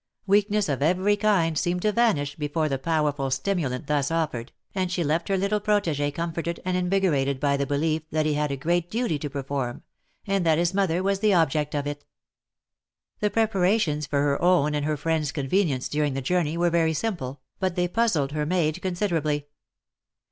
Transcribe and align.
Weakness 0.25 0.67
of 0.67 0.81
every 0.81 1.15
kind 1.15 1.55
seemed 1.55 1.83
to 1.83 1.91
vanish 1.91 2.35
before 2.35 2.67
the 2.67 2.79
powerful 2.79 3.29
stimulant 3.29 3.85
thus 3.85 4.09
offered, 4.09 4.51
and 4.73 4.91
she 4.91 5.03
left 5.03 5.27
her 5.27 5.37
little 5.37 5.59
protege 5.59 6.09
comforted 6.09 6.59
and 6.65 6.75
invigorated 6.75 7.39
by 7.39 7.55
the 7.55 7.67
belief 7.67 8.09
that 8.09 8.25
he 8.25 8.33
had 8.33 8.51
a 8.51 8.57
great 8.57 8.89
duty 8.89 9.19
to 9.19 9.29
perform, 9.29 9.83
and 10.25 10.43
that 10.43 10.57
his 10.57 10.73
mother 10.73 11.03
was 11.03 11.19
the 11.19 11.35
object 11.35 11.75
of 11.75 11.85
it. 11.85 12.03
The 13.19 13.29
preparations 13.29 14.07
for 14.07 14.23
her 14.23 14.41
own 14.41 14.73
and 14.73 14.85
her 14.87 14.97
friends' 14.97 15.31
convenience 15.31 15.87
during 15.87 16.15
the 16.15 16.19
journey 16.23 16.57
were 16.57 16.71
very 16.71 16.95
simple, 16.95 17.39
but 17.59 17.75
they 17.75 17.87
puzzled 17.87 18.31
her 18.31 18.47
maid 18.47 18.81
considerably. 18.81 19.49